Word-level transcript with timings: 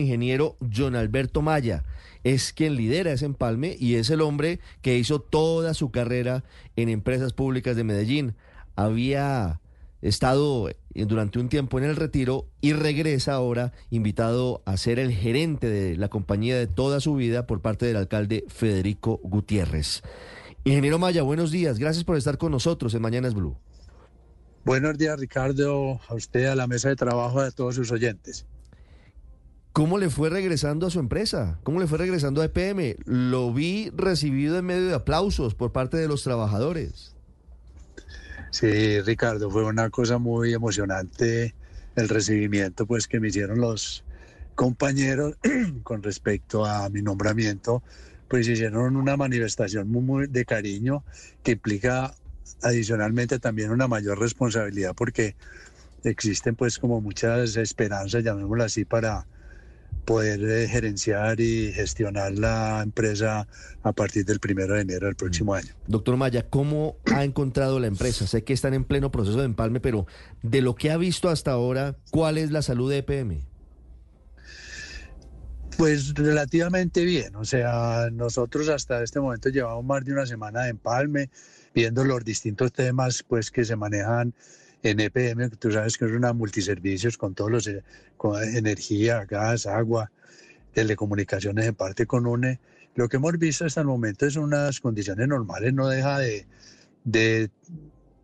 ingeniero 0.00 0.56
John 0.74 0.96
Alberto 0.96 1.42
Maya. 1.42 1.84
Es 2.24 2.52
quien 2.52 2.76
lidera 2.76 3.12
ese 3.12 3.26
empalme 3.26 3.76
y 3.78 3.96
es 3.96 4.08
el 4.08 4.22
hombre 4.22 4.60
que 4.80 4.96
hizo 4.96 5.20
toda 5.20 5.74
su 5.74 5.90
carrera 5.90 6.44
en 6.76 6.88
empresas 6.88 7.34
públicas 7.34 7.76
de 7.76 7.84
Medellín. 7.84 8.34
Había 8.74 9.60
estado 10.00 10.70
durante 10.94 11.38
un 11.38 11.50
tiempo 11.50 11.78
en 11.78 11.84
el 11.84 11.96
retiro 11.96 12.46
y 12.62 12.72
regresa 12.72 13.34
ahora 13.34 13.72
invitado 13.90 14.62
a 14.64 14.78
ser 14.78 14.98
el 14.98 15.12
gerente 15.12 15.68
de 15.68 15.96
la 15.96 16.08
compañía 16.08 16.56
de 16.56 16.66
toda 16.66 17.00
su 17.00 17.14
vida 17.14 17.46
por 17.46 17.60
parte 17.60 17.84
del 17.84 17.96
alcalde 17.96 18.44
Federico 18.48 19.20
Gutiérrez. 19.22 20.02
Ingeniero 20.64 20.98
Maya, 20.98 21.22
buenos 21.22 21.50
días. 21.50 21.78
Gracias 21.78 22.04
por 22.04 22.16
estar 22.16 22.38
con 22.38 22.52
nosotros 22.52 22.94
en 22.94 23.02
Mañanas 23.02 23.34
Blue. 23.34 23.58
Buenos 24.64 24.96
días, 24.96 25.18
Ricardo, 25.18 26.00
a 26.08 26.14
usted, 26.14 26.46
a 26.46 26.54
la 26.54 26.68
mesa 26.68 26.88
de 26.88 26.96
trabajo, 26.96 27.40
a 27.40 27.50
todos 27.50 27.74
sus 27.74 27.90
oyentes. 27.90 28.46
¿Cómo 29.72 29.96
le 29.96 30.10
fue 30.10 30.28
regresando 30.28 30.86
a 30.86 30.90
su 30.90 31.00
empresa? 31.00 31.58
¿Cómo 31.62 31.80
le 31.80 31.86
fue 31.86 31.96
regresando 31.96 32.42
a 32.42 32.44
EPM? 32.44 32.96
Lo 33.06 33.54
vi 33.54 33.90
recibido 33.96 34.58
en 34.58 34.66
medio 34.66 34.86
de 34.86 34.94
aplausos 34.94 35.54
por 35.54 35.72
parte 35.72 35.96
de 35.96 36.08
los 36.08 36.22
trabajadores. 36.22 37.14
Sí, 38.50 39.00
Ricardo, 39.00 39.50
fue 39.50 39.64
una 39.64 39.88
cosa 39.88 40.18
muy 40.18 40.52
emocionante 40.52 41.54
el 41.96 42.08
recibimiento 42.10 42.84
pues 42.84 43.08
que 43.08 43.18
me 43.18 43.28
hicieron 43.28 43.60
los 43.60 44.04
compañeros 44.54 45.38
con 45.82 46.02
respecto 46.02 46.66
a 46.66 46.90
mi 46.90 47.00
nombramiento, 47.00 47.82
pues 48.28 48.46
hicieron 48.48 48.96
una 48.96 49.16
manifestación 49.16 49.90
muy, 49.90 50.02
muy 50.02 50.26
de 50.26 50.44
cariño 50.44 51.02
que 51.42 51.52
implica 51.52 52.14
adicionalmente 52.60 53.38
también 53.38 53.70
una 53.70 53.88
mayor 53.88 54.18
responsabilidad 54.18 54.94
porque 54.94 55.34
existen 56.04 56.56
pues 56.56 56.78
como 56.78 57.00
muchas 57.00 57.56
esperanzas, 57.56 58.22
llamémoslo 58.22 58.64
así, 58.64 58.84
para 58.84 59.26
poder 60.04 60.42
eh, 60.42 60.68
gerenciar 60.68 61.40
y 61.40 61.72
gestionar 61.72 62.32
la 62.32 62.82
empresa 62.82 63.46
a 63.82 63.92
partir 63.92 64.24
del 64.24 64.40
primero 64.40 64.74
de 64.74 64.82
enero 64.82 65.06
del 65.06 65.16
próximo 65.16 65.52
mm. 65.52 65.56
año. 65.56 65.74
Doctor 65.86 66.16
Maya, 66.16 66.48
¿cómo 66.48 66.96
ha 67.12 67.24
encontrado 67.24 67.78
la 67.80 67.86
empresa? 67.86 68.26
Sé 68.26 68.44
que 68.44 68.52
están 68.52 68.74
en 68.74 68.84
pleno 68.84 69.10
proceso 69.10 69.38
de 69.38 69.44
empalme, 69.44 69.80
pero 69.80 70.06
de 70.42 70.60
lo 70.60 70.74
que 70.74 70.90
ha 70.90 70.96
visto 70.96 71.28
hasta 71.28 71.52
ahora, 71.52 71.96
¿cuál 72.10 72.38
es 72.38 72.50
la 72.50 72.62
salud 72.62 72.90
de 72.90 72.98
EPM? 72.98 73.40
Pues 75.76 76.14
relativamente 76.14 77.04
bien, 77.04 77.34
o 77.36 77.44
sea, 77.44 78.08
nosotros 78.12 78.68
hasta 78.68 79.02
este 79.02 79.20
momento 79.20 79.48
llevamos 79.48 79.84
más 79.84 80.04
de 80.04 80.12
una 80.12 80.26
semana 80.26 80.62
de 80.62 80.70
empalme, 80.70 81.30
viendo 81.74 82.04
los 82.04 82.22
distintos 82.24 82.72
temas 82.72 83.22
pues 83.26 83.50
que 83.50 83.64
se 83.64 83.74
manejan 83.74 84.34
en 84.82 85.00
EPM, 85.00 85.50
tú 85.50 85.70
sabes 85.70 85.96
que 85.96 86.06
es 86.06 86.12
una 86.12 86.32
multiservicios 86.32 87.16
con 87.16 87.34
todos 87.34 87.50
los, 87.50 87.70
con 88.16 88.42
energía, 88.42 89.24
gas, 89.24 89.66
agua, 89.66 90.10
telecomunicaciones 90.72 91.66
en 91.66 91.74
parte 91.74 92.06
con 92.06 92.26
UNE. 92.26 92.60
Lo 92.94 93.08
que 93.08 93.16
hemos 93.16 93.38
visto 93.38 93.64
hasta 93.64 93.80
el 93.80 93.86
momento 93.86 94.26
es 94.26 94.36
unas 94.36 94.80
condiciones 94.80 95.28
normales, 95.28 95.72
no 95.72 95.88
deja 95.88 96.18
de, 96.18 96.46
de 97.04 97.50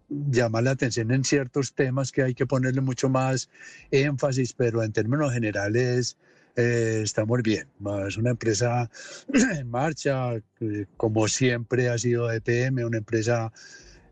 llamar 0.09 0.65
la 0.65 0.73
atención 0.73 1.11
en 1.11 1.25
ciertos 1.25 1.75
temas 1.75 2.13
que 2.13 2.23
hay 2.23 2.35
que 2.35 2.47
ponerle 2.47 2.81
mucho 2.81 3.09
más 3.09 3.51
énfasis, 3.91 4.53
pero 4.53 4.83
en 4.83 4.93
términos 4.93 5.33
generales 5.33 6.17
eh, 6.57 7.03
estamos 7.05 7.41
bien. 7.43 7.69
Es 8.07 8.17
una 8.17 8.31
empresa 8.31 8.91
en 9.33 9.71
marcha, 9.71 10.35
eh, 10.35 10.87
como 10.97 11.29
siempre 11.29 11.89
ha 11.89 11.99
sido 11.99 12.31
EPM, 12.33 12.85
una 12.85 12.99
empresa 12.99 13.53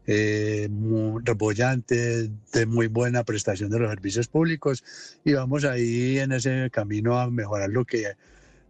eh, 0.06 0.68
de 0.68 2.66
muy 2.66 2.86
buena 2.86 3.24
prestación 3.24 3.70
de 3.70 3.78
los 3.78 3.90
servicios 3.90 4.28
públicos 4.28 4.84
y 5.24 5.32
vamos 5.32 5.64
ahí 5.64 6.18
en 6.18 6.32
ese 6.32 6.70
camino 6.70 7.18
a 7.18 7.30
mejorar 7.30 7.70
lo 7.70 7.84
que 7.84 8.14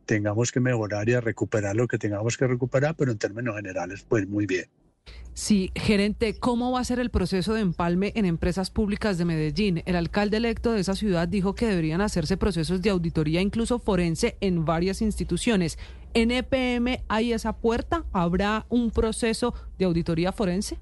tengamos 0.07 0.53
que 0.53 0.61
mejorar 0.61 1.09
y 1.09 1.15
a 1.15 1.21
recuperar 1.21 1.77
lo 1.77 1.89
que 1.89 1.99
tengamos 1.99 2.37
que 2.37 2.47
recuperar, 2.47 2.95
pero 2.97 3.13
en 3.13 3.19
términos 3.19 3.57
generales, 3.57 4.05
pues 4.09 4.27
muy 4.29 4.47
bien. 4.47 4.67
Sí, 5.35 5.71
gerente, 5.75 6.39
¿cómo 6.39 6.73
va 6.73 6.81
a 6.81 6.85
ser 6.85 6.99
el 6.99 7.11
proceso 7.11 7.53
de 7.53 7.61
empalme 7.61 8.13
en 8.17 8.25
empresas 8.25 8.71
públicas 8.71 9.19
de 9.19 9.27
Medellín? 9.27 9.83
El 9.85 9.97
alcalde 9.97 10.39
electo 10.39 10.73
de 10.73 10.81
esa 10.81 10.95
ciudad 10.95 11.29
dijo 11.29 11.55
que 11.55 11.67
deberían 11.67 12.01
hacerse 12.01 12.39
procesos 12.39 12.81
de 12.81 12.89
auditoría, 12.89 13.43
incluso 13.43 13.79
forense, 13.79 14.39
en 14.41 14.65
varias 14.65 15.03
instituciones. 15.03 15.79
¿En 16.15 16.31
EPM 16.31 17.05
hay 17.09 17.35
esa 17.35 17.59
puerta? 17.59 18.07
¿Habrá 18.15 18.65
un 18.71 18.91
proceso 18.91 19.53
de 19.79 19.85
auditoría 19.85 20.33
forense? 20.33 20.79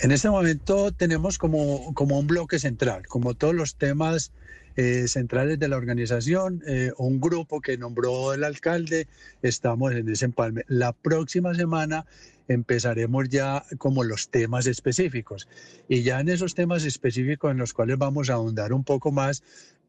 En 0.00 0.12
este 0.12 0.30
momento 0.30 0.92
tenemos 0.92 1.38
como, 1.38 1.94
como 1.94 2.18
un 2.18 2.26
bloque 2.26 2.58
central, 2.58 3.06
como 3.06 3.34
todos 3.34 3.54
los 3.54 3.76
temas 3.76 4.32
eh, 4.76 5.08
centrales 5.08 5.58
de 5.58 5.68
la 5.68 5.78
organización, 5.78 6.62
eh, 6.66 6.92
un 6.98 7.18
grupo 7.18 7.62
que 7.62 7.78
nombró 7.78 8.34
el 8.34 8.44
alcalde, 8.44 9.08
estamos 9.40 9.92
en 9.94 10.08
ese 10.10 10.26
empalme. 10.26 10.64
La 10.68 10.92
próxima 10.92 11.54
semana 11.54 12.04
empezaremos 12.46 13.28
ya 13.30 13.64
como 13.78 14.04
los 14.04 14.28
temas 14.28 14.66
específicos 14.66 15.48
y 15.88 16.02
ya 16.02 16.20
en 16.20 16.28
esos 16.28 16.54
temas 16.54 16.84
específicos 16.84 17.50
en 17.50 17.56
los 17.56 17.72
cuales 17.72 17.96
vamos 17.96 18.28
a 18.28 18.34
ahondar 18.34 18.74
un 18.74 18.84
poco 18.84 19.10
más, 19.10 19.42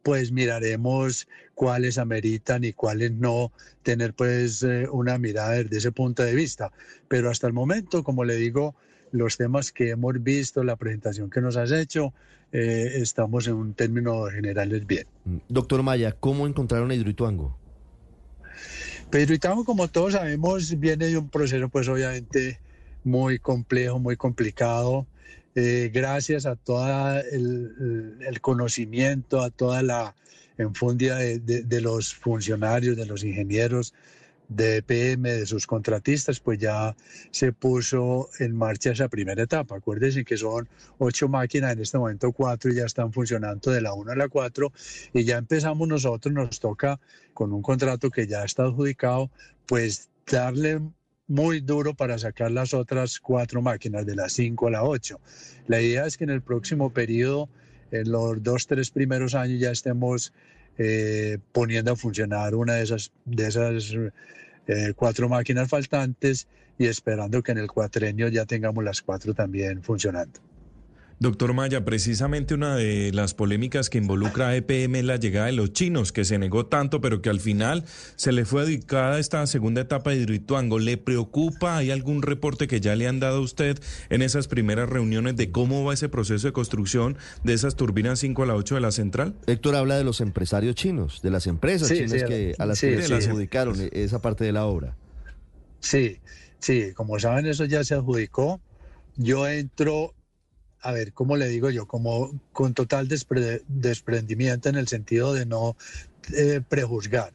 pues 0.04 0.32
miraremos 0.32 1.28
cuáles 1.54 1.98
ameritan 1.98 2.64
y 2.64 2.72
cuáles 2.72 3.12
no, 3.12 3.52
tener 3.84 4.14
pues 4.14 4.64
eh, 4.64 4.88
una 4.90 5.18
mirada 5.18 5.52
desde 5.52 5.78
ese 5.80 5.92
punto 5.92 6.24
de 6.24 6.34
vista. 6.34 6.72
Pero 7.10 7.30
hasta 7.30 7.46
el 7.46 7.52
momento, 7.52 8.06
como 8.06 8.24
le 8.24 8.38
digo, 8.38 8.74
los 9.12 9.38
temas 9.38 9.72
que 9.72 9.90
hemos 9.92 10.22
visto, 10.22 10.64
la 10.64 10.76
presentación 10.76 11.30
que 11.30 11.42
nos 11.42 11.58
has 11.58 11.72
hecho, 11.72 12.14
eh, 12.52 12.92
estamos 12.96 13.48
en 13.48 13.56
un 13.56 13.74
término 13.74 14.26
general 14.26 14.70
bien. 14.86 15.06
Mm, 15.26 15.38
doctor 15.50 15.84
Maya, 15.84 16.14
¿cómo 16.14 16.48
encontraron 16.48 16.92
a 16.92 16.96
Hidroituango? 16.96 17.58
Pues 19.12 19.24
Hidroituango, 19.24 19.66
como 19.66 19.88
todos 19.88 20.14
sabemos, 20.14 20.78
viene 20.80 21.08
de 21.08 21.18
un 21.18 21.30
proceso 21.30 21.70
pues 21.70 21.88
obviamente 21.88 22.60
muy 23.04 23.40
complejo, 23.40 24.00
muy 24.00 24.18
complicado. 24.18 25.08
Eh, 25.56 25.90
gracias 25.94 26.46
a 26.46 26.56
todo 26.56 27.20
el, 27.32 28.40
conocimiento, 28.42 29.42
a 29.42 29.50
toda 29.50 29.82
la 29.82 30.16
enfundia 30.58 31.16
de 31.16 31.82
los 31.82 32.14
funcionarios, 32.14 32.96
de 32.96 33.06
los 33.06 33.24
ingenieros, 33.24 33.94
de 34.48 34.78
EPM, 34.78 35.24
de 35.24 35.46
sus 35.46 35.68
contratistas, 35.68 36.40
pues 36.40 36.60
ya 36.60 36.96
se 37.32 37.52
puso 37.52 38.30
en 38.40 38.56
marcha 38.56 38.92
esa 38.92 39.10
primera 39.10 39.44
etapa. 39.44 39.78
Acuérdense 39.78 40.24
que 40.24 40.38
son 40.38 40.70
ocho 40.98 41.28
máquinas, 41.28 41.74
en 41.74 41.82
este 41.82 41.98
momento 41.98 42.32
cuatro 42.32 42.72
ya 42.72 42.86
están 42.86 43.12
funcionando 43.12 43.72
de 43.72 43.82
la 43.82 43.94
1 43.94 44.12
a 44.12 44.16
la 44.16 44.30
4 44.30 44.72
y 45.14 45.24
ya 45.24 45.38
empezamos 45.38 45.88
nosotros, 45.88 46.34
nos 46.34 46.60
toca 46.60 47.00
con 47.34 47.54
un 47.54 47.62
contrato 47.62 48.10
que 48.10 48.28
ya 48.28 48.44
está 48.44 48.64
adjudicado, 48.64 49.30
pues 49.66 50.10
darle 50.32 50.82
muy 51.28 51.60
duro 51.60 51.94
para 51.94 52.18
sacar 52.18 52.52
las 52.52 52.74
otras 52.74 53.20
cuatro 53.20 53.62
máquinas 53.62 54.06
de 54.06 54.16
las 54.16 54.34
5 54.34 54.68
a 54.68 54.72
la 54.72 54.84
8. 54.84 55.20
La 55.68 55.82
idea 55.82 56.06
es 56.06 56.18
que 56.18 56.24
en 56.24 56.30
el 56.30 56.42
próximo 56.42 56.92
periodo, 56.92 57.50
en 57.92 58.12
los 58.12 58.42
dos, 58.42 58.68
tres 58.68 58.92
primeros 58.92 59.36
años 59.36 59.60
ya 59.60 59.72
estemos 59.72 60.34
eh, 60.78 61.40
poniendo 61.52 61.92
a 61.92 61.96
funcionar 61.96 62.56
una 62.56 62.76
de 62.76 62.84
esas, 62.84 63.12
de 63.26 63.48
esas 63.48 63.96
eh, 64.68 64.94
cuatro 64.96 65.30
máquinas 65.30 65.70
faltantes 65.70 66.48
y 66.78 66.86
esperando 66.86 67.42
que 67.42 67.52
en 67.52 67.60
el 67.60 67.72
cuatrenio 67.72 68.28
ya 68.28 68.46
tengamos 68.46 68.84
las 68.84 69.02
cuatro 69.02 69.34
también 69.34 69.82
funcionando. 69.82 70.40
Doctor 71.20 71.54
Maya, 71.54 71.84
precisamente 71.84 72.54
una 72.54 72.76
de 72.76 73.12
las 73.12 73.34
polémicas 73.34 73.90
que 73.90 73.98
involucra 73.98 74.50
a 74.50 74.56
EPM 74.56 74.98
es 74.98 75.06
la 75.06 75.16
llegada 75.16 75.48
de 75.48 75.54
los 75.54 75.74
chinos, 75.74 76.12
que 76.12 76.26
se 76.26 76.38
negó 76.38 76.68
tanto, 76.68 77.02
pero 77.02 77.24
que 77.24 77.32
al 77.32 77.40
final 77.40 77.86
se 78.16 78.32
le 78.32 78.46
fue 78.46 78.66
dedicada 78.66 79.18
esta 79.18 79.48
segunda 79.48 79.82
etapa 79.82 80.12
de 80.12 80.18
Hidroituango. 80.18 80.78
¿Le 80.78 80.98
preocupa? 80.98 81.78
¿Hay 81.78 81.90
algún 81.90 82.22
reporte 82.22 82.68
que 82.68 82.82
ya 82.82 82.96
le 82.96 83.08
han 83.08 83.20
dado 83.20 83.38
a 83.38 83.42
usted 83.42 83.80
en 84.12 84.22
esas 84.22 84.48
primeras 84.48 84.90
reuniones 84.90 85.36
de 85.38 85.50
cómo 85.50 85.84
va 85.84 85.96
ese 85.96 86.08
proceso 86.08 86.46
de 86.46 86.54
construcción 86.54 87.18
de 87.44 87.54
esas 87.54 87.76
turbinas 87.76 88.20
5 88.20 88.44
a 88.44 88.46
la 88.46 88.56
8 88.56 88.76
de 88.76 88.82
la 88.82 88.92
central? 88.92 89.34
Héctor 89.48 89.76
habla 89.76 89.98
de 89.98 90.04
los 90.04 90.22
empresarios 90.22 90.76
chinos, 90.76 91.24
de 91.24 91.32
las 91.32 91.48
empresas 91.48 91.90
chinas 91.90 92.24
que, 92.26 92.54
a 92.60 92.66
las 92.68 92.80
que 92.80 93.02
se 93.02 93.16
adjudicaron 93.16 93.90
esa 93.92 94.22
parte 94.22 94.44
de 94.44 94.52
la 94.52 94.68
obra. 94.68 94.96
Sí, 95.80 96.20
sí, 96.60 96.94
como 96.94 97.18
saben, 97.18 97.48
eso 97.48 97.66
ya 97.66 97.84
se 97.84 97.96
adjudicó. 97.96 98.62
Yo 99.16 99.48
entro 99.48 100.14
a 100.82 100.92
ver, 100.92 101.14
¿cómo 101.14 101.38
le 101.38 101.48
digo 101.48 101.70
yo? 101.70 101.88
Como 101.88 102.32
con 102.54 102.74
total 102.74 103.08
desprendimiento 103.08 104.70
en 104.70 104.76
el 104.76 104.88
sentido 104.88 105.34
de 105.34 105.46
no 105.46 105.76
eh, 106.36 106.62
prejuzgar. 106.68 107.34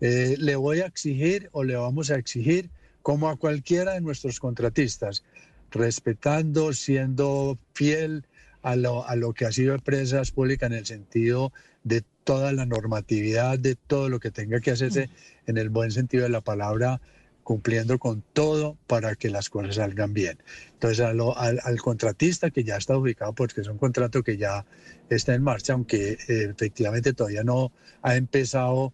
Eh, 0.00 0.36
le 0.38 0.56
voy 0.56 0.80
a 0.80 0.86
exigir 0.86 1.48
o 1.52 1.64
le 1.64 1.76
vamos 1.76 2.10
a 2.10 2.16
exigir, 2.16 2.70
como 3.02 3.28
a 3.28 3.36
cualquiera 3.36 3.94
de 3.94 4.00
nuestros 4.00 4.40
contratistas, 4.40 5.24
respetando, 5.70 6.72
siendo 6.72 7.58
fiel 7.72 8.26
a 8.62 8.76
lo, 8.76 9.06
a 9.06 9.16
lo 9.16 9.32
que 9.32 9.46
ha 9.46 9.52
sido 9.52 9.74
empresas 9.74 10.30
públicas 10.30 10.70
en 10.70 10.76
el 10.76 10.86
sentido 10.86 11.52
de 11.82 12.04
toda 12.24 12.52
la 12.52 12.66
normatividad, 12.66 13.58
de 13.58 13.74
todo 13.74 14.08
lo 14.08 14.20
que 14.20 14.30
tenga 14.30 14.60
que 14.60 14.70
hacerse 14.70 15.08
en 15.46 15.58
el 15.58 15.70
buen 15.70 15.90
sentido 15.90 16.24
de 16.24 16.28
la 16.28 16.40
palabra 16.40 17.00
cumpliendo 17.42 17.98
con 17.98 18.22
todo 18.32 18.76
para 18.86 19.14
que 19.14 19.30
las 19.30 19.50
cosas 19.50 19.76
salgan 19.76 20.12
bien. 20.12 20.38
Entonces, 20.74 21.00
al, 21.00 21.80
contratista 21.80 22.50
que 22.50 22.64
ya 22.64 22.76
está 22.76 22.96
ubicado, 22.96 23.34
porque 23.34 23.60
es 23.60 23.68
un 23.68 23.78
contrato 23.78 24.22
que 24.22 24.36
ya 24.36 24.64
está 25.10 25.34
en 25.34 25.42
marcha, 25.42 25.72
aunque 25.72 26.12
eh, 26.12 26.48
efectivamente 26.50 27.12
todavía 27.12 27.44
no 27.44 27.72
ha 28.02 28.16
empezado 28.16 28.92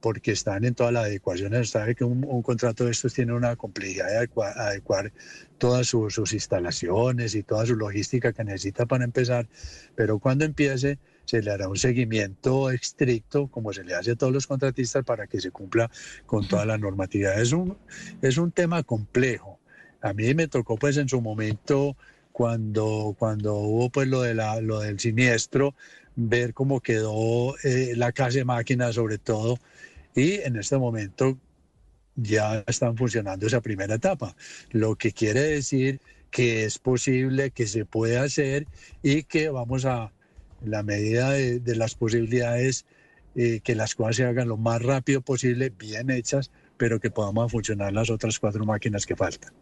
porque 0.00 0.32
están 0.32 0.64
en 0.64 0.74
toda 0.74 0.92
la 0.92 1.00
adecuación. 1.00 1.64
Sabe 1.64 1.94
que 1.94 2.04
un, 2.04 2.42
contrato 2.42 2.84
de 2.84 2.92
estos 2.92 3.14
tiene 3.14 3.32
una 3.32 3.56
complejidad 3.56 4.08
de 4.08 4.42
adecuar, 4.42 5.12
todas 5.58 5.88
sus, 5.88 6.32
instalaciones 6.32 7.34
y 7.34 7.42
toda 7.42 7.66
su 7.66 7.74
logística 7.74 8.32
que 8.32 8.44
necesita 8.44 8.86
para 8.86 9.04
empezar, 9.04 9.48
pero 9.96 10.18
cuando 10.18 10.44
empiece 10.44 10.98
se 11.28 11.42
le 11.42 11.50
hará 11.50 11.68
un 11.68 11.76
seguimiento 11.76 12.70
estricto, 12.70 13.48
como 13.48 13.74
se 13.74 13.84
le 13.84 13.94
hace 13.94 14.12
a 14.12 14.16
todos 14.16 14.32
los 14.32 14.46
contratistas, 14.46 15.04
para 15.04 15.26
que 15.26 15.42
se 15.42 15.50
cumpla 15.50 15.90
con 16.24 16.48
toda 16.48 16.64
la 16.64 16.78
normatividad. 16.78 17.38
Es 17.38 17.52
un, 17.52 17.76
es 18.22 18.38
un 18.38 18.50
tema 18.50 18.82
complejo. 18.82 19.60
A 20.00 20.14
mí 20.14 20.32
me 20.32 20.48
tocó 20.48 20.78
pues 20.78 20.96
en 20.96 21.06
su 21.06 21.20
momento 21.20 21.98
cuando, 22.32 23.14
cuando 23.18 23.56
hubo 23.56 23.90
pues 23.90 24.08
lo, 24.08 24.22
de 24.22 24.34
la, 24.34 24.62
lo 24.62 24.80
del 24.80 24.98
siniestro, 24.98 25.74
ver 26.16 26.54
cómo 26.54 26.80
quedó 26.80 27.58
eh, 27.62 27.92
la 27.94 28.12
clase 28.12 28.46
máquina 28.46 28.90
sobre 28.94 29.18
todo 29.18 29.58
y 30.14 30.36
en 30.36 30.56
este 30.56 30.78
momento 30.78 31.36
ya 32.16 32.64
están 32.66 32.96
funcionando 32.96 33.46
esa 33.46 33.60
primera 33.60 33.96
etapa, 33.96 34.34
lo 34.70 34.96
que 34.96 35.12
quiere 35.12 35.42
decir 35.42 36.00
que 36.30 36.64
es 36.64 36.78
posible, 36.78 37.50
que 37.50 37.66
se 37.66 37.84
puede 37.84 38.16
hacer 38.16 38.66
y 39.02 39.24
que 39.24 39.50
vamos 39.50 39.84
a, 39.84 40.10
en 40.62 40.70
la 40.70 40.82
medida 40.82 41.30
de, 41.30 41.76
las 41.76 41.94
posibilidades, 41.94 42.86
eh, 43.34 43.60
que 43.62 43.74
las 43.74 43.94
cosas 43.94 44.16
se 44.16 44.24
hagan 44.24 44.48
lo 44.48 44.56
más 44.56 44.82
rápido 44.82 45.20
posible, 45.20 45.70
bien 45.70 46.10
hechas, 46.10 46.50
pero 46.76 47.00
que 47.00 47.10
podamos 47.10 47.50
funcionar 47.50 47.92
las 47.92 48.10
otras 48.10 48.38
cuatro 48.38 48.64
máquinas 48.64 49.06
que 49.06 49.16
faltan. 49.16 49.52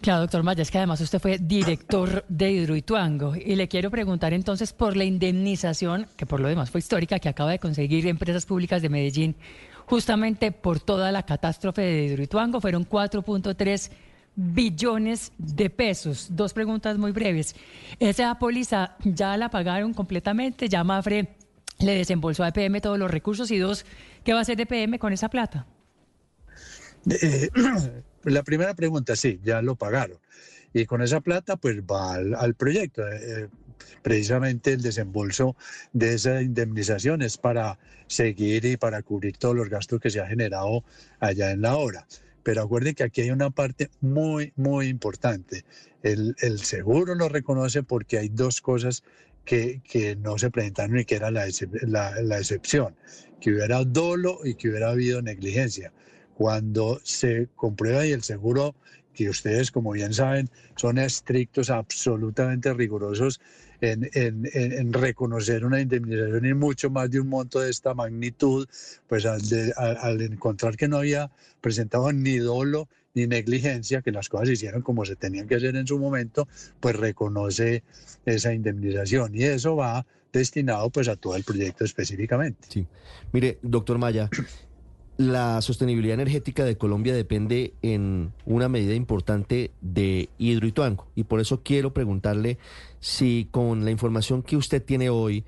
Claro, 0.00 0.20
doctor 0.20 0.42
Maya, 0.42 0.62
es 0.62 0.70
que 0.70 0.78
además 0.78 1.00
usted 1.02 1.18
fue 1.18 1.36
director 1.38 2.24
de 2.26 2.50
Hidroituango 2.50 3.36
y 3.36 3.54
le 3.54 3.68
quiero 3.68 3.90
preguntar 3.90 4.32
entonces 4.32 4.72
por 4.72 4.96
la 4.96 5.04
indemnización, 5.04 6.06
que 6.16 6.24
por 6.24 6.40
lo 6.40 6.48
demás 6.48 6.70
fue 6.70 6.78
histórica, 6.78 7.18
que 7.18 7.28
acaba 7.28 7.50
de 7.50 7.58
conseguir 7.58 8.06
Empresas 8.06 8.46
Públicas 8.46 8.80
de 8.80 8.88
Medellín, 8.88 9.36
justamente 9.84 10.52
por 10.52 10.80
toda 10.80 11.12
la 11.12 11.24
catástrofe 11.24 11.82
de 11.82 12.04
Hidroituango, 12.06 12.62
fueron 12.62 12.88
4.3 12.88 13.90
billones 14.40 15.32
de 15.38 15.68
pesos. 15.70 16.28
Dos 16.30 16.52
preguntas 16.54 16.96
muy 16.98 17.12
breves. 17.12 17.54
¿Esa 17.98 18.38
póliza 18.38 18.96
ya 19.04 19.36
la 19.36 19.50
pagaron 19.50 19.92
completamente? 19.92 20.68
¿Ya 20.68 20.82
Mafre 20.82 21.36
le 21.78 21.94
desembolsó 21.94 22.44
a 22.44 22.48
EPM 22.48 22.80
todos 22.80 22.98
los 22.98 23.10
recursos? 23.10 23.50
Y 23.50 23.58
dos, 23.58 23.84
¿qué 24.24 24.32
va 24.32 24.38
a 24.38 24.42
hacer 24.42 24.60
EPM 24.60 24.98
con 24.98 25.12
esa 25.12 25.28
plata? 25.28 25.66
Eh, 27.10 27.50
La 28.24 28.42
primera 28.42 28.74
pregunta, 28.74 29.16
sí, 29.16 29.40
ya 29.42 29.62
lo 29.62 29.76
pagaron. 29.76 30.18
Y 30.74 30.84
con 30.84 31.02
esa 31.02 31.20
plata, 31.20 31.56
pues 31.56 31.80
va 31.80 32.14
al, 32.14 32.54
proyecto. 32.54 33.06
Eh, 33.08 33.48
precisamente 34.02 34.74
el 34.74 34.82
desembolso 34.82 35.56
de 35.92 36.14
esa 36.14 36.42
indemnización 36.42 37.22
es 37.22 37.38
para 37.38 37.78
seguir 38.06 38.64
y 38.66 38.76
para 38.76 39.02
cubrir 39.02 39.38
todos 39.38 39.56
los 39.56 39.68
gastos 39.68 40.00
que 40.00 40.10
se 40.10 40.20
ha 40.20 40.26
generado 40.26 40.84
allá 41.18 41.50
en 41.50 41.62
la 41.62 41.76
obra. 41.76 42.06
Pero 42.42 42.62
acuerden 42.62 42.94
que 42.94 43.04
aquí 43.04 43.22
hay 43.22 43.30
una 43.30 43.50
parte 43.50 43.90
muy, 44.00 44.52
muy 44.56 44.88
importante. 44.88 45.64
El, 46.02 46.34
seguro 46.58 47.14
lo 47.14 47.28
reconoce 47.28 47.82
porque 47.82 48.18
hay 48.18 48.28
dos 48.28 48.60
cosas 48.60 49.02
que, 49.44 49.80
no 50.22 50.38
se 50.38 50.50
presentaron 50.50 50.98
y 50.98 51.04
que 51.04 51.16
era 51.16 51.30
la, 51.30 51.46
la, 51.82 52.22
la 52.22 52.38
excepción, 52.38 52.94
que 53.40 53.52
hubiera 53.52 53.84
dolo 53.84 54.38
y 54.44 54.54
que 54.54 54.68
hubiera 54.68 54.90
habido 54.90 55.20
negligencia 55.22 55.92
cuando 56.40 56.98
se 57.04 57.48
comprueba 57.54 58.06
y 58.06 58.12
el 58.12 58.22
seguro, 58.22 58.74
que 59.12 59.28
ustedes 59.28 59.70
como 59.70 59.92
bien 59.92 60.14
saben, 60.14 60.48
son 60.74 60.96
estrictos, 60.96 61.68
absolutamente 61.68 62.72
rigurosos 62.72 63.42
en, 63.80 64.92
reconocer 64.92 65.64
una 65.64 65.80
indemnización 65.80 66.44
y 66.44 66.54
mucho 66.54 66.90
más 66.90 67.10
de 67.10 67.20
un 67.20 67.28
monto 67.28 67.60
de 67.60 67.70
esta 67.70 67.94
magnitud, 67.94 68.68
pues 69.08 69.26
al, 69.26 70.20
encontrar 70.20 70.76
que 70.76 70.88
no 70.88 70.98
había 70.98 71.30
presentado 71.60 72.12
ni 72.12 72.38
dolo 72.38 72.88
ni 73.14 73.26
negligencia, 73.26 74.02
que 74.02 74.12
las 74.12 74.28
cosas 74.28 74.48
se 74.48 74.54
hicieron 74.54 74.82
como 74.82 75.04
se 75.04 75.16
tenían 75.16 75.48
que 75.48 75.56
hacer 75.56 75.74
en 75.76 75.86
su 75.86 75.98
momento, 75.98 76.46
pues 76.78 76.96
reconoce 76.96 77.82
esa 78.24 78.54
indemnización 78.54 79.34
y 79.34 79.42
eso 79.44 79.74
va 79.76 80.06
destinado 80.32 80.90
pues 80.90 81.08
a 81.08 81.16
todo 81.16 81.34
el 81.34 81.42
proyecto 81.42 81.84
específicamente. 81.84 82.68
Sí. 82.68 82.86
Mire, 83.32 83.58
doctor 83.62 83.98
Maya, 83.98 84.30
la 85.20 85.60
sostenibilidad 85.60 86.14
energética 86.14 86.64
de 86.64 86.78
Colombia 86.78 87.14
depende 87.14 87.74
en 87.82 88.32
una 88.46 88.70
medida 88.70 88.94
importante 88.94 89.70
de 89.82 90.30
Hidroituango 90.38 91.08
y 91.14 91.24
por 91.24 91.40
eso 91.40 91.60
quiero 91.62 91.92
preguntarle 91.92 92.56
si 93.00 93.46
con 93.50 93.84
la 93.84 93.90
información 93.90 94.42
que 94.42 94.56
usted 94.56 94.82
tiene 94.82 95.10
hoy 95.10 95.44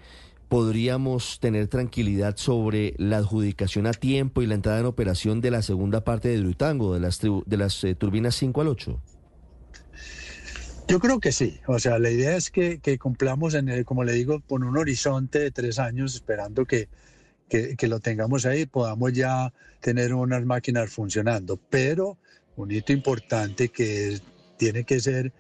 podríamos 0.51 1.41
tener 1.41 1.69
tranquilidad 1.69 2.37
sobre 2.37 2.93
la 2.99 3.17
adjudicación 3.17 3.87
a 3.87 3.93
tiempo 3.93 4.43
y 4.43 4.47
la 4.47 4.57
entrada 4.57 4.81
en 4.81 4.85
operación 4.85 5.41
de 5.41 5.51
la 5.51 5.63
segunda 5.63 6.05
parte 6.05 6.29
de 6.29 6.35
Hidroituango, 6.35 6.93
de 6.93 7.01
las, 7.01 7.23
de 7.23 7.57
las 7.57 7.83
eh, 7.85 7.95
turbinas 7.95 8.35
5 8.35 8.61
al 8.61 8.69
8. 8.69 9.01
Yo 10.87 11.01
creo 11.01 11.19
que 11.19 11.33
sí. 11.33 11.61
O 11.67 11.79
sea, 11.79 11.99
la 11.99 12.11
idea 12.11 12.37
es 12.37 12.51
que, 12.51 12.79
que 12.79 12.99
cumplamos, 12.99 13.55
en 13.55 13.85
como 13.85 14.05
le 14.05 14.13
digo, 14.13 14.43
con 14.47 14.65
un 14.65 14.77
horizonte 14.77 15.39
de 15.39 15.51
tres 15.51 15.79
años, 15.79 16.15
esperando 16.15 16.67
que 17.52 17.76
que, 17.76 17.87
lo 17.87 18.00
tengamos 18.00 18.46
ahí, 18.46 18.64
podamos 18.64 19.12
ya 19.12 19.52
tener 19.81 20.14
unas 20.14 20.44
máquinas 20.44 20.90
funcionando. 20.90 21.58
Pero 21.69 22.16
un 22.56 22.70
hito 22.70 22.93
importante 22.93 23.69
que 23.69 24.19
tiene 24.56 24.84
que 24.84 25.00
ser 25.00 25.32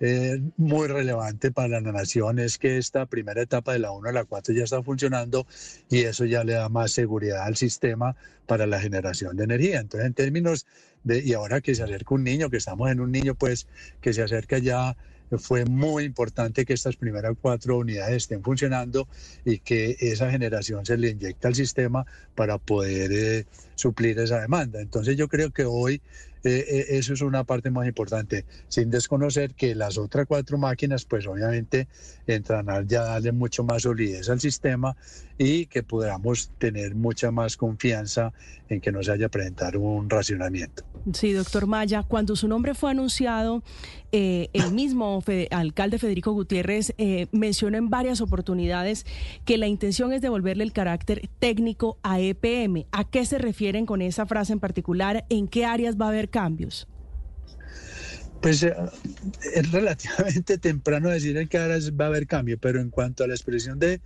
eh, 0.00 0.40
muy 0.56 0.88
relevante 0.88 1.52
para 1.52 1.80
la 1.80 1.92
nación 1.92 2.38
es 2.38 2.58
que 2.58 2.78
esta 2.78 3.06
primera 3.06 3.42
etapa 3.42 3.72
de 3.72 3.78
la 3.78 3.92
1 3.92 4.08
a 4.08 4.12
la 4.12 4.24
4 4.24 4.54
ya 4.54 4.64
está 4.64 4.82
funcionando 4.82 5.46
y 5.90 6.00
eso 6.00 6.24
ya 6.24 6.42
le 6.42 6.54
da 6.54 6.68
más 6.68 6.90
seguridad 6.90 7.42
al 7.42 7.56
sistema 7.56 8.16
para 8.46 8.66
la 8.66 8.80
generación 8.80 9.36
de 9.36 9.44
energía. 9.44 9.78
Entonces, 9.78 10.06
en 10.06 10.14
términos 10.14 10.66
de, 11.04 11.22
y 11.22 11.34
ahora 11.34 11.60
que 11.60 11.74
se 11.76 11.84
acerca 11.84 12.14
un 12.14 12.24
niño, 12.24 12.50
que 12.50 12.56
estamos 12.56 12.90
en 12.90 13.00
un 13.00 13.12
niño, 13.12 13.34
pues 13.36 13.68
que 14.00 14.12
se 14.12 14.22
acerca 14.22 14.58
ya 14.58 14.96
fue 15.38 15.64
muy 15.64 16.04
importante 16.04 16.64
que 16.64 16.72
estas 16.72 16.96
primeras 16.96 17.34
cuatro 17.40 17.78
unidades 17.78 18.16
estén 18.16 18.42
funcionando 18.42 19.08
y 19.44 19.58
que 19.58 19.96
esa 20.00 20.30
generación 20.30 20.84
se 20.84 20.96
le 20.96 21.10
inyecta 21.10 21.48
al 21.48 21.54
sistema 21.54 22.04
para 22.34 22.58
poder 22.58 23.12
eh, 23.12 23.46
suplir 23.80 24.18
esa 24.18 24.40
demanda. 24.40 24.80
Entonces 24.80 25.16
yo 25.16 25.28
creo 25.28 25.50
que 25.50 25.64
hoy 25.64 26.00
eh, 26.42 26.64
eh, 26.66 26.86
eso 26.90 27.12
es 27.12 27.20
una 27.20 27.44
parte 27.44 27.70
más 27.70 27.86
importante, 27.86 28.46
sin 28.68 28.90
desconocer 28.90 29.54
que 29.54 29.74
las 29.74 29.98
otras 29.98 30.26
cuatro 30.26 30.56
máquinas, 30.56 31.04
pues 31.04 31.26
obviamente 31.26 31.86
entran 32.26 32.70
a 32.70 32.82
ya 32.82 33.02
darle 33.02 33.32
mucho 33.32 33.62
más 33.62 33.82
solidez 33.82 34.30
al 34.30 34.40
sistema 34.40 34.96
y 35.36 35.66
que 35.66 35.82
podamos 35.82 36.50
tener 36.58 36.94
mucha 36.94 37.30
más 37.30 37.56
confianza 37.56 38.32
en 38.68 38.80
que 38.80 38.90
no 38.90 39.02
se 39.02 39.12
haya 39.12 39.28
presentar 39.28 39.76
un 39.76 40.08
racionamiento. 40.08 40.84
Sí, 41.12 41.32
doctor 41.32 41.66
Maya, 41.66 42.02
cuando 42.02 42.36
su 42.36 42.46
nombre 42.46 42.74
fue 42.74 42.90
anunciado, 42.90 43.62
eh, 44.12 44.48
el 44.52 44.72
mismo 44.72 45.22
alcalde 45.50 45.98
Federico 45.98 46.32
Gutiérrez 46.32 46.94
mencionó 47.32 47.78
en 47.78 47.90
varias 47.90 48.20
oportunidades 48.20 49.06
que 49.44 49.56
la 49.58 49.66
intención 49.66 50.12
es 50.12 50.20
devolverle 50.20 50.64
el 50.64 50.72
carácter 50.72 51.28
técnico 51.38 51.98
a 52.02 52.20
EPM. 52.20 52.86
¿A 52.92 53.04
qué 53.04 53.24
se 53.24 53.38
con 53.86 54.02
esa 54.02 54.26
frase 54.26 54.52
en 54.52 54.60
particular? 54.60 55.24
¿En 55.28 55.48
qué 55.48 55.64
áreas 55.64 55.96
va 55.96 56.06
a 56.06 56.08
haber 56.08 56.28
cambios? 56.28 56.86
Pues 58.42 58.62
eh, 58.62 58.74
es 59.54 59.70
relativamente 59.70 60.58
temprano 60.70 61.10
decir 61.10 61.36
en 61.36 61.48
qué 61.48 61.58
áreas 61.58 61.92
va 61.92 62.06
a 62.06 62.08
haber 62.08 62.26
cambio, 62.26 62.58
pero 62.58 62.80
en 62.80 62.90
cuanto 62.90 63.24
a 63.24 63.26
la 63.26 63.34
expresión 63.34 63.78
de, 63.78 64.00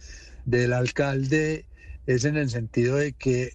del 0.45 0.73
alcalde, 0.73 1.67
es 2.07 2.25
en 2.25 2.37
el 2.37 2.51
sentido 2.51 2.97
de 2.97 3.13
que 3.13 3.53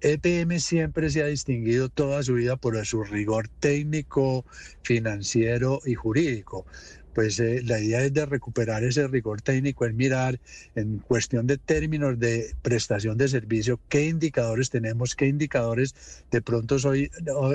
EPM 0.00 0.60
siempre 0.60 1.10
se 1.10 1.22
ha 1.22 1.26
distinguido 1.26 1.88
toda 1.88 2.22
su 2.22 2.34
vida 2.34 2.56
por 2.56 2.84
su 2.84 3.02
rigor 3.04 3.48
técnico, 3.48 4.44
financiero 4.82 5.80
y 5.84 5.94
jurídico 5.94 6.66
pues 7.14 7.38
eh, 7.40 7.62
la 7.64 7.80
idea 7.80 8.02
es 8.02 8.12
de 8.12 8.26
recuperar 8.26 8.82
ese 8.84 9.06
rigor 9.06 9.40
técnico, 9.40 9.86
en 9.86 9.96
mirar 9.96 10.40
en 10.74 10.98
cuestión 10.98 11.46
de 11.46 11.58
términos 11.58 12.18
de 12.18 12.54
prestación 12.62 13.16
de 13.16 13.28
servicio, 13.28 13.80
qué 13.88 14.06
indicadores 14.06 14.70
tenemos, 14.70 15.14
qué 15.14 15.28
indicadores 15.28 15.94
de 16.30 16.42
pronto 16.42 16.76
hoy, 16.84 17.10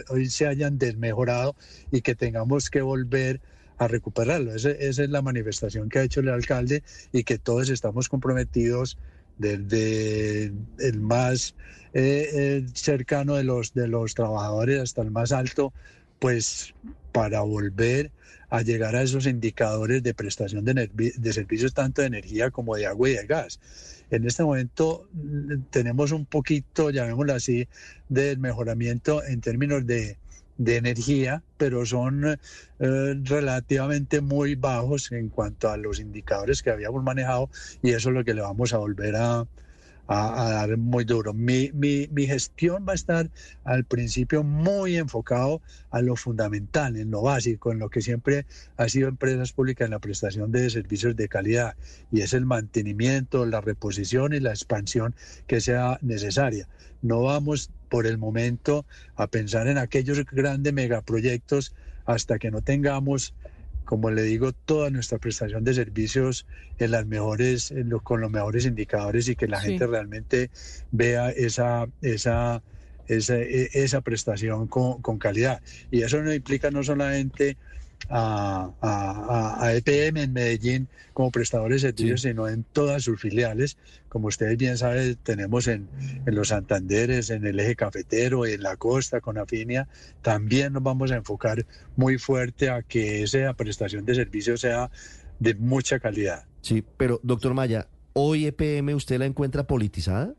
hoy, 0.08 0.30
se 0.30 0.48
hayan 0.48 0.78
desmejorado 0.78 1.56
y 1.92 2.01
que 2.01 2.16
tengamos 2.16 2.70
que 2.70 2.82
volver 2.82 3.42
a 3.78 3.88
recuperarlo. 3.88 4.56
esa 4.56 4.72
es 4.72 5.10
la 5.10 5.22
manifestación 5.22 5.89
que 5.89 6.00
ha 6.00 6.04
hecho 6.04 6.20
el 6.22 6.30
alcalde 6.30 6.84
y 7.12 7.24
que 7.24 7.38
todos 7.38 7.70
estamos 7.70 8.10
comprometidos 8.10 8.98
desde 9.38 10.51
el 10.80 11.00
más 11.00 11.56
eh, 11.94 12.30
eh, 12.34 12.66
cercano 12.74 13.36
de 13.36 13.44
los, 13.44 13.74
de 13.74 13.88
los 13.88 14.13
trabajadores 14.13 14.80
hasta 14.80 15.01
el 15.01 15.10
más 15.10 15.32
alto, 15.32 15.74
pues 16.19 16.73
para 17.11 17.41
volver 17.41 18.11
a 18.49 18.61
llegar 18.61 18.95
a 18.95 19.03
esos 19.03 19.25
indicadores 19.25 20.03
de 20.03 20.13
prestación 20.13 20.65
de, 20.65 20.89
de, 20.93 21.33
servicios 21.33 21.73
tanto 21.73 22.01
de 22.01 22.07
energía 22.07 22.49
como 22.49 22.75
de 22.75 22.88
agua 22.88 23.09
y 23.09 23.13
de 23.13 23.25
gas. 23.25 23.59
En 24.09 24.25
este 24.25 24.43
momento 24.43 25.07
mm, 25.13 25.63
tenemos 25.69 26.11
un 26.11 26.25
poquito, 26.25 26.89
llamémoslo 26.89 27.33
así, 27.33 27.67
del 28.09 28.39
mejoramiento 28.39 29.23
en 29.23 29.41
términos 29.41 29.85
de, 29.85 30.17
de 30.57 30.75
energía, 30.77 31.41
pero 31.57 31.85
son 31.85 32.25
eh, 32.25 32.38
relativamente 33.23 34.19
muy 34.19 34.55
bajos 34.55 35.11
en 35.11 35.29
cuanto 35.29 35.69
a 35.69 35.77
los 35.77 35.99
indicadores 35.99 36.61
que 36.61 36.71
habíamos 36.71 37.03
manejado 37.03 37.49
y 37.81 37.91
eso 37.91 38.09
es 38.09 38.15
lo 38.15 38.25
que 38.25 38.33
le 38.33 38.41
vamos 38.41 38.73
a 38.73 38.77
volver 38.77 39.15
a, 39.15 39.47
a, 40.10 40.50
dar 40.50 40.75
muy 40.78 41.06
duro. 41.06 41.34
Mi, 41.34 41.70
mi, 41.74 42.08
mi, 42.12 42.25
gestión 42.25 42.84
va 42.88 42.94
a 42.94 42.96
estar 42.96 43.30
al 43.63 43.84
principio 43.84 44.44
muy 44.44 44.98
enfocado 44.98 45.62
a 45.92 46.01
lo 46.01 46.16
fundamental, 46.16 46.98
en 46.98 47.12
lo 47.12 47.22
básico, 47.22 47.72
en 47.72 47.78
lo 47.78 47.89
que 47.89 48.01
siempre 48.01 48.48
ha 48.78 48.89
sido 48.89 49.08
empresas 49.08 49.54
públicas 49.54 49.86
en 49.86 49.92
la 49.92 50.00
prestación 50.00 50.51
de 50.51 50.70
servicios 50.72 51.16
de 51.16 51.30
calidad, 51.30 51.75
y 52.12 52.22
es 52.22 52.34
el 52.34 52.46
mantenimiento, 52.46 53.46
la 53.46 53.62
reposición 53.62 54.34
y 54.34 54.39
la 54.39 54.50
expansión 54.50 55.13
que 55.46 55.62
sea 55.62 56.00
necesaria. 56.01 56.68
No 57.04 57.22
vamos 57.22 57.70
por 57.88 58.08
el 58.08 58.18
momento 58.18 58.86
a 59.16 59.28
pensar 59.28 59.68
en 59.68 59.78
aquellos 59.78 60.25
grandes 60.25 60.74
megaproyectos 60.74 61.75
hasta 62.06 62.39
que 62.39 62.50
no 62.50 62.62
tengamos 62.62 63.36
como 63.89 64.12
le 64.12 64.22
digo, 64.22 64.51
toda 64.51 64.91
nuestra 64.91 65.17
prestación 65.17 65.63
de 65.63 65.74
servicios 65.74 66.46
en 66.77 66.91
las 66.91 67.08
mejores, 67.08 67.74
con 68.03 68.22
los 68.22 68.29
mejores 68.29 68.67
indicadores 68.67 69.27
y 69.29 69.36
que 69.36 69.48
la 69.48 69.60
gente 69.60 69.88
realmente 69.88 70.51
vea 70.91 71.31
esa, 71.31 71.88
esa, 72.03 72.62
esa, 73.08 73.36
e, 73.39 73.67
esa 73.74 74.01
prestación 74.01 74.67
con, 74.67 75.01
con, 75.01 75.17
calidad. 75.17 75.63
Y 75.89 76.03
eso 76.03 76.22
no 76.22 76.31
implica 76.31 76.69
no 76.69 76.84
solamente 76.84 77.58
a, 78.08 78.72
a, 78.82 79.74
EPM 79.74 80.18
en 80.24 80.34
Medellín 80.34 80.88
como 81.13 81.32
prestadores 81.32 81.82
de 81.82 81.89
servicios, 81.89 82.22
sino 82.22 82.48
en 82.48 82.63
todas 82.63 83.03
sus 83.03 83.20
filiales. 83.20 83.77
Como 84.08 84.27
ustedes 84.27 84.58
bien 84.58 84.77
saben, 84.77 85.18
tenemos 85.22 85.68
en, 85.68 85.88
en, 86.25 86.36
los 86.36 86.50
Santanderes, 86.50 87.29
en 87.29 87.46
el 87.46 87.60
eje 87.60 87.75
cafetero, 87.75 88.46
en 88.46 88.63
la 88.63 88.77
costa, 88.77 89.22
con 89.22 89.38
Afinia. 89.38 89.88
También 90.22 90.74
nos 90.74 90.84
vamos 90.84 91.12
a 91.12 91.18
enfocar 91.18 91.65
muy 91.96 92.18
fuerte 92.18 92.70
a 92.70 92.82
que 92.82 93.24
esa 93.24 93.53
prestación 93.53 94.06
de 94.06 94.15
servicios 94.15 94.62
sea 94.62 94.89
de 95.39 95.56
mucha 95.56 96.00
calidad. 96.00 96.46
Sí, 96.62 96.84
pero 96.98 97.20
doctor 97.24 97.53
Maya, 97.53 97.88
¿hoy 98.13 98.46
EPM 98.46 98.96
usted 98.96 99.20
la 99.20 99.25
encuentra 99.25 99.65
politizada? 99.65 100.34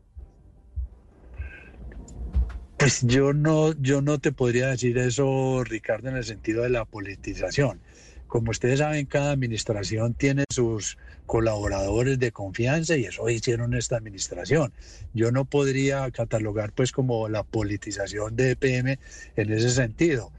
Pues 2.81 3.03
yo 3.03 3.31
no, 3.31 3.73
yo 3.73 4.01
no 4.01 4.17
te 4.17 4.31
podría 4.31 4.69
decir 4.69 4.97
eso, 4.97 5.63
Ricardo, 5.63 6.09
en 6.09 6.17
el 6.17 6.23
sentido 6.23 6.63
de 6.63 6.71
la 6.71 6.83
politización. 6.83 7.79
Como 8.25 8.49
ustedes 8.49 8.79
saben, 8.79 9.05
cada 9.05 9.33
administración 9.33 10.15
tiene 10.15 10.45
sus 10.49 10.97
colaboradores 11.27 12.17
de 12.17 12.31
confianza 12.31 12.97
y 12.97 13.05
eso 13.05 13.29
hicieron 13.29 13.75
esta 13.75 13.97
administración. 13.97 14.73
Yo 15.13 15.31
no 15.31 15.45
podría 15.45 16.09
catalogar 16.09 16.73
pues 16.73 16.91
como 16.91 17.29
la 17.29 17.43
politización 17.43 18.35
de 18.35 18.51
EPM 18.53 18.97
en 19.35 19.53
ese 19.53 19.69
sentido. 19.69 20.31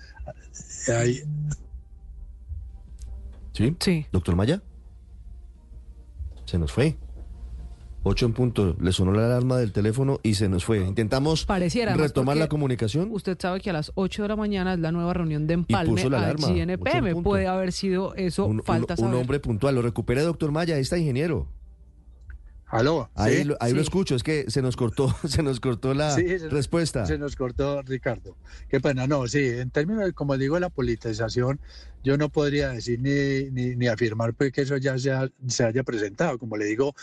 ¿Sí? 3.53 3.77
Sí. 3.79 4.07
Doctor 4.11 4.35
Maya. 4.35 4.61
Se 6.45 6.59
nos 6.59 6.73
fue. 6.73 6.99
8 8.05 8.27
en 8.27 8.33
punto, 8.33 8.77
le 8.81 8.93
sonó 8.93 9.13
la 9.13 9.27
alarma 9.27 9.59
del 9.59 9.73
teléfono 9.73 10.19
y 10.23 10.35
se 10.35 10.49
nos 10.49 10.65
fue. 10.65 10.79
Intentamos 10.79 11.47
retomar 11.47 12.37
la 12.37 12.49
comunicación. 12.49 13.09
Usted 13.13 13.37
sabe 13.41 13.61
que 13.61 13.71
a 13.71 13.73
las 13.73 13.93
8 13.95 14.23
de 14.23 14.29
la 14.29 14.37
mañana 14.37 14.75
es 14.75 14.81
la 14.81 14.93
nueva 14.93 15.15
reunión 15.15 15.47
de 15.47 15.55
Empalme 15.55 16.03
allí 16.03 16.61
en 16.61 16.71
EPM. 16.71 17.23
Puede 17.23 17.47
haber 17.47 17.73
sido 17.73 18.15
eso, 18.15 18.47
un, 18.47 18.63
falta 18.63 18.95
un, 18.99 19.07
un 19.07 19.15
hombre 19.15 19.39
puntual. 19.41 19.75
Lo 19.75 19.83
recupera, 19.83 20.23
doctor 20.23 20.51
Maya, 20.51 20.75
ahí 20.75 20.83
está 20.83 20.99
ingeniero. 20.99 21.49
Aló. 22.73 23.11
Ahí, 23.15 23.45
lo, 23.45 23.55
ahí 23.61 23.75
lo 23.75 23.83
escucho, 23.83 24.15
es 24.15 24.23
que 24.23 24.51
se 24.51 24.63
nos 24.63 24.77
cortó, 24.77 25.15
se 25.29 25.43
nos 25.43 25.61
cortó 25.61 25.93
la 25.93 26.17
respuesta. 26.49 27.05
Se 27.05 27.19
nos 27.19 27.37
cortó, 27.37 27.83
Ricardo. 27.83 28.35
Qué 28.71 28.81
pena, 28.81 29.07
no, 29.07 29.29
sí, 29.29 29.41
en 29.47 29.71
términos, 29.71 30.07
de, 30.07 30.15
como 30.15 30.39
digo, 30.39 30.59
la 30.59 30.71
politización, 30.71 31.61
yo 32.03 32.17
no 32.17 32.31
podría 32.31 32.71
decir 32.71 32.99
ni, 32.99 33.51
ni, 33.51 33.77
ni 33.77 33.89
afirmar 33.89 34.33
pues, 34.33 34.53
que 34.53 34.63
eso 34.63 34.79
ya 34.79 34.97
se, 34.99 35.13
se 35.49 35.65
haya 35.65 35.83
presentado. 35.83 36.39
Como 36.39 36.57
le 36.57 36.65
digo, 36.65 36.95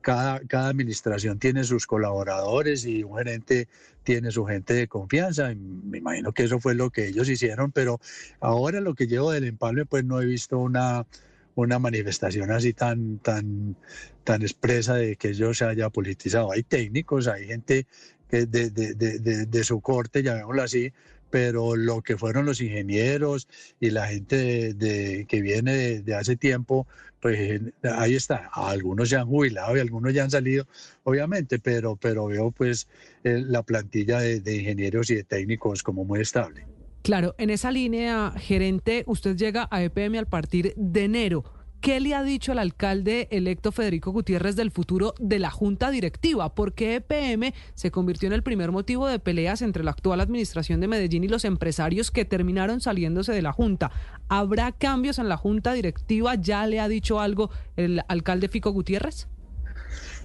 cada, 0.00 0.40
cada 0.40 0.68
administración 0.68 1.38
tiene 1.38 1.64
sus 1.64 1.86
colaboradores 1.86 2.84
y 2.86 3.04
un 3.04 3.18
gerente 3.18 3.68
tiene 4.02 4.30
su 4.30 4.44
gente 4.44 4.74
de 4.74 4.88
confianza. 4.88 5.54
me 5.54 5.98
imagino 5.98 6.32
que 6.32 6.44
eso 6.44 6.60
fue 6.60 6.74
lo 6.74 6.90
que 6.90 7.08
ellos 7.08 7.28
hicieron, 7.28 7.72
pero 7.72 8.00
ahora 8.40 8.80
lo 8.80 8.94
que 8.94 9.06
llevo 9.06 9.30
del 9.30 9.44
empalme, 9.44 9.86
pues 9.86 10.04
no 10.04 10.20
he 10.20 10.26
visto 10.26 10.58
una, 10.58 11.06
una 11.54 11.78
manifestación 11.78 12.50
así 12.50 12.72
tan, 12.72 13.18
tan, 13.18 13.76
tan 14.24 14.42
expresa 14.42 14.94
de 14.94 15.16
que 15.16 15.28
ellos 15.28 15.58
se 15.58 15.64
haya 15.64 15.90
politizado. 15.90 16.52
Hay 16.52 16.62
técnicos, 16.62 17.28
hay 17.28 17.46
gente 17.46 17.86
que 18.28 18.46
de, 18.46 18.70
de, 18.70 18.94
de, 18.94 19.46
de, 19.46 19.64
su 19.64 19.80
corte, 19.80 20.22
llamémoslo 20.22 20.62
así, 20.62 20.92
pero 21.30 21.76
lo 21.76 22.02
que 22.02 22.16
fueron 22.16 22.46
los 22.46 22.60
ingenieros 22.60 23.48
y 23.78 23.90
la 23.90 24.08
gente 24.08 24.74
de, 24.74 25.26
que 25.28 25.40
viene 25.40 26.02
de, 26.02 26.14
hace 26.14 26.36
tiempo, 26.36 26.86
pues 27.20 27.60
ahí 27.82 28.14
está. 28.14 28.50
Algunos 28.52 29.10
ya 29.10 29.20
han 29.20 29.28
jubilado 29.28 29.76
y 29.76 29.80
algunos 29.80 30.12
ya 30.12 30.24
han 30.24 30.30
salido, 30.30 30.66
obviamente, 31.04 31.58
pero, 31.58 31.96
pero 31.96 32.26
veo 32.26 32.50
pues 32.50 32.88
eh, 33.24 33.42
la 33.46 33.62
plantilla 33.62 34.20
de, 34.20 34.40
de 34.40 34.56
ingenieros 34.56 35.10
y 35.10 35.16
de 35.16 35.24
técnicos 35.24 35.82
como 35.82 36.04
muy 36.04 36.20
estable. 36.20 36.66
Claro, 37.02 37.34
en 37.38 37.48
esa 37.48 37.70
línea, 37.70 38.32
gerente, 38.36 39.04
usted 39.06 39.36
llega 39.36 39.68
a 39.70 39.82
EPM 39.82 40.18
al 40.18 40.26
partir 40.26 40.74
de 40.76 41.04
enero. 41.04 41.44
¿Qué 41.80 41.98
le 41.98 42.14
ha 42.14 42.22
dicho 42.22 42.52
el 42.52 42.58
alcalde 42.58 43.26
electo 43.30 43.72
Federico 43.72 44.10
Gutiérrez 44.10 44.54
del 44.54 44.70
futuro 44.70 45.14
de 45.18 45.38
la 45.38 45.50
junta 45.50 45.90
directiva? 45.90 46.54
Porque 46.54 46.96
EPM 46.96 47.54
se 47.74 47.90
convirtió 47.90 48.26
en 48.26 48.34
el 48.34 48.42
primer 48.42 48.70
motivo 48.70 49.06
de 49.06 49.18
peleas 49.18 49.62
entre 49.62 49.82
la 49.82 49.92
actual 49.92 50.20
administración 50.20 50.80
de 50.80 50.88
Medellín 50.88 51.24
y 51.24 51.28
los 51.28 51.46
empresarios 51.46 52.10
que 52.10 52.26
terminaron 52.26 52.82
saliéndose 52.82 53.32
de 53.32 53.40
la 53.40 53.52
junta. 53.52 53.90
¿Habrá 54.28 54.72
cambios 54.72 55.18
en 55.18 55.30
la 55.30 55.38
junta 55.38 55.72
directiva? 55.72 56.34
¿Ya 56.34 56.66
le 56.66 56.80
ha 56.80 56.88
dicho 56.88 57.18
algo 57.18 57.50
el 57.76 58.02
alcalde 58.08 58.48
Fico 58.48 58.72
Gutiérrez? 58.72 59.26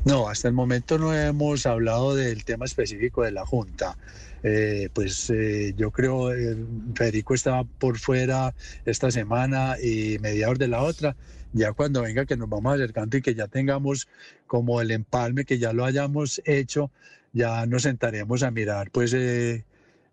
No, 0.04 0.28
hasta 0.28 0.50
el 0.50 0.54
momento 0.54 1.00
no 1.00 1.16
hemos 1.16 1.66
hablado 1.66 2.16
del 2.16 2.44
tema 2.44 2.66
específico 2.66 3.24
de 3.24 3.32
la 3.32 3.46
junta. 3.46 3.98
Eh, 4.44 4.90
pues 4.94 5.30
eh, 5.30 5.74
yo 5.78 5.90
creo 5.90 6.34
eh, 6.34 6.58
Federico 6.94 7.34
está 7.34 7.64
por 7.64 7.98
fuera 7.98 8.54
esta 8.86 9.10
semana 9.10 9.78
y 9.82 10.20
mediados 10.20 10.60
de 10.60 10.68
la 10.68 10.84
otra 10.84 11.16
ya 11.56 11.72
cuando 11.72 12.02
venga 12.02 12.26
que 12.26 12.36
nos 12.36 12.50
vamos 12.50 12.76
acercando 12.76 13.16
y 13.16 13.22
que 13.22 13.34
ya 13.34 13.48
tengamos 13.48 14.10
como 14.46 14.82
el 14.82 14.92
empalme, 14.92 15.46
que 15.46 15.58
ya 15.58 15.72
lo 15.72 15.86
hayamos 15.86 16.42
hecho, 16.44 16.92
ya 17.32 17.66
nos 17.66 17.84
sentaremos 17.84 18.44
a 18.44 18.52
mirar 18.52 18.92
pues 18.92 19.14
eh, 19.14 19.64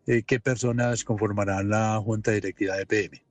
eh, 0.07 0.23
qué 0.25 0.39
personas 0.39 1.03
conformarán 1.03 1.69
la 1.69 2.01
junta 2.01 2.31
directiva 2.31 2.77
de 2.77 2.87
PM. 2.87 3.23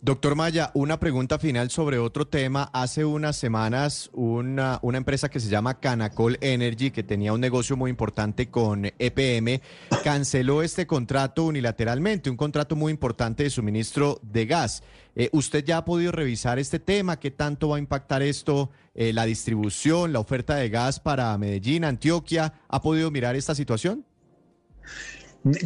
Doctor 0.00 0.36
Maya, 0.36 0.70
una 0.74 1.00
pregunta 1.00 1.40
final 1.40 1.70
sobre 1.70 1.98
otro 1.98 2.24
tema. 2.24 2.70
Hace 2.72 3.04
unas 3.04 3.36
semanas 3.36 4.10
una, 4.12 4.78
una, 4.82 4.96
empresa 4.96 5.28
que 5.28 5.40
se 5.40 5.48
llama 5.48 5.80
Canacol 5.80 6.38
Energy, 6.40 6.92
que 6.92 7.02
tenía 7.02 7.32
un 7.32 7.40
negocio 7.40 7.76
muy 7.76 7.90
importante 7.90 8.48
con 8.48 8.92
EPM, 8.96 9.60
canceló 10.04 10.62
este 10.62 10.86
contrato 10.86 11.46
unilateralmente, 11.46 12.30
un 12.30 12.36
contrato 12.36 12.76
muy 12.76 12.92
importante 12.92 13.42
de 13.42 13.50
suministro 13.50 14.20
de 14.22 14.46
gas. 14.46 14.84
Eh, 15.16 15.30
¿Usted 15.32 15.64
ya 15.64 15.78
ha 15.78 15.84
podido 15.84 16.12
revisar 16.12 16.60
este 16.60 16.78
tema? 16.78 17.18
¿Qué 17.18 17.32
tanto 17.32 17.70
va 17.70 17.76
a 17.76 17.80
impactar 17.80 18.22
esto, 18.22 18.70
eh, 18.94 19.12
la 19.12 19.24
distribución, 19.24 20.12
la 20.12 20.20
oferta 20.20 20.54
de 20.54 20.68
gas 20.68 21.00
para 21.00 21.36
Medellín, 21.38 21.84
Antioquia? 21.84 22.54
¿Ha 22.68 22.82
podido 22.82 23.10
mirar 23.10 23.34
esta 23.34 23.56
situación? 23.56 24.04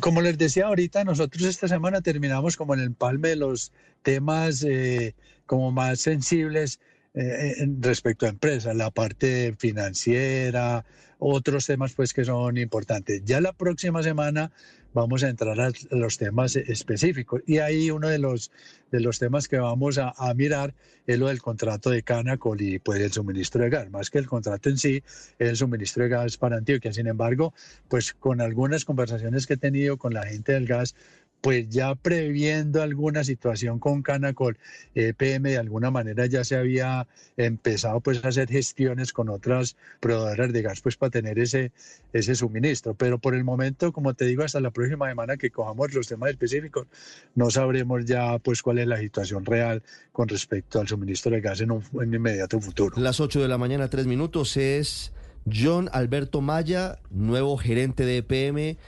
Como 0.01 0.21
les 0.21 0.37
decía 0.39 0.67
ahorita, 0.67 1.05
nosotros 1.05 1.45
esta 1.45 1.67
semana 1.67 2.03
terminamos 2.03 2.57
como 2.57 2.75
en 2.75 2.81
el 2.81 2.95
palme 2.95 3.31
de 3.31 3.37
los 3.37 3.73
temas 4.03 4.63
eh, 4.65 5.15
como 5.47 5.73
más 5.73 6.01
sensibles 6.01 6.79
eh, 7.15 7.67
respecto 7.81 8.27
a 8.27 8.31
empresas, 8.31 8.77
la 8.77 8.91
parte 8.91 9.55
financiera, 9.59 10.85
otros 11.19 11.67
temas 11.67 11.95
pues 11.95 12.13
que 12.13 12.25
son 12.25 12.59
importantes. 12.59 13.23
Ya 13.25 13.41
la 13.41 13.53
próxima 13.53 14.03
semana 14.03 14.51
vamos 14.95 15.23
a 15.25 15.29
entrar 15.29 15.61
a 15.61 15.73
los 15.91 16.19
temas 16.19 16.57
específicos 16.57 17.43
y 17.47 17.59
ahí 17.59 17.91
uno 17.91 18.09
de 18.09 18.19
los, 18.19 18.51
de 18.91 19.01
los 19.01 19.19
temas 19.19 19.49
que 19.49 19.59
vamos 19.59 19.99
a, 19.99 20.13
mirar 20.35 20.75
es 21.07 21.19
lo 21.19 21.29
del 21.29 21.43
contrato 21.43 21.91
de 21.91 22.03
Canacol 22.03 22.61
y 22.61 22.79
pues 22.79 23.01
el 23.01 23.13
suministro 23.13 23.63
de 23.63 23.71
gas, 23.71 23.91
más 23.91 24.11
que 24.11 24.19
el 24.19 24.27
contrato 24.27 24.69
en 24.69 24.79
sí, 24.79 25.03
el 25.39 25.57
suministro 25.57 26.05
de 26.05 26.11
gas 26.11 26.37
para 26.37 26.57
Antioquia. 26.57 26.93
Sin 26.93 27.07
embargo, 27.07 27.53
pues 27.89 28.13
con 28.13 28.41
algunas 28.41 28.85
conversaciones 28.85 29.47
que 29.47 29.55
he 29.55 29.59
tenido 29.59 29.97
con 29.97 30.15
la 30.15 30.25
gente 30.25 30.53
del 30.53 30.67
gas, 30.67 30.95
pues 31.43 31.69
ya 31.69 31.97
previendo 31.97 32.83
alguna 32.83 33.25
situación 33.25 33.81
con 33.81 34.03
Canacol, 34.03 34.57
EPM 34.95 35.43
de 35.51 35.59
alguna 35.59 35.91
manera 35.91 36.25
ya 36.27 36.45
se 36.45 36.57
había 36.57 37.09
empezado 37.37 38.01
pues 38.01 38.25
a 38.25 38.29
hacer 38.29 38.49
gestiones 38.49 39.13
con 39.13 39.29
otras 39.29 39.77
proveedoras 39.99 40.53
de 40.53 40.63
gas 40.63 40.81
pues 40.81 40.97
para 40.97 41.11
tener 41.11 41.41
ese, 41.41 41.73
ese 42.13 42.37
suministro. 42.37 42.95
Pero 42.95 43.19
por 43.19 43.35
el 43.35 43.43
momento, 43.43 43.93
como 43.93 44.15
te 44.15 44.25
digo, 44.25 44.45
hasta 44.45 44.61
la 44.61 44.71
próxima 44.71 45.09
semana 45.09 45.37
que 45.37 45.51
cojamos 45.51 45.93
los 45.93 46.07
temas 46.07 46.31
específicos, 46.31 46.87
no 47.35 47.51
sabremos 47.51 48.05
ya 48.05 48.39
pues 48.39 48.63
cuál 48.63 48.79
es 48.79 48.87
la 48.87 48.99
situación 48.99 49.45
real 49.45 49.83
con 50.13 50.29
respecto 50.29 50.81
al 50.81 50.87
suministro 50.87 51.33
de 51.33 51.41
gas 51.41 51.61
en 51.61 51.73
un 51.73 51.83
en 52.01 52.15
inmediato 52.15 52.61
futuro. 52.61 53.01
Las 53.01 53.19
8 53.19 53.43
de 53.43 53.49
la 53.49 53.59
mañana, 53.59 53.89
tres 53.89 54.07
minutos, 54.07 54.57
es 54.57 55.13
John 55.53 55.91
Alberto 55.93 56.41
Maya, 56.41 57.01
nuevo 57.11 57.57
gerente 57.57 58.05
de 58.05 58.19
EPM 58.19 58.79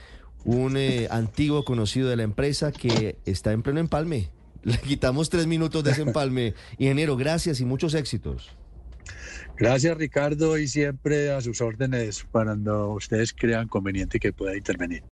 un 0.45 0.77
eh, 0.77 1.07
antiguo 1.11 1.65
conocido 1.65 2.07
de 2.07 2.15
la 2.15 2.23
empresa 2.23 2.71
que 2.71 3.17
está 3.25 3.51
en 3.51 3.63
pleno 3.63 3.79
empalme. 3.79 4.29
Le 4.63 4.77
quitamos 4.77 5.29
tres 5.29 5.47
minutos 5.47 5.83
de 5.83 5.91
ese 5.91 6.03
empalme. 6.03 6.53
Ingeniero, 6.77 7.17
gracias 7.17 7.59
y 7.59 7.65
muchos 7.65 7.93
éxitos. 7.93 8.55
Gracias 9.57 9.97
Ricardo 9.97 10.57
y 10.57 10.67
siempre 10.67 11.31
a 11.31 11.39
sus 11.39 11.61
órdenes 11.61 12.25
cuando 12.29 12.91
ustedes 12.91 13.33
crean 13.33 13.67
conveniente 13.67 14.19
que 14.19 14.33
pueda 14.33 14.55
intervenir. 14.57 15.03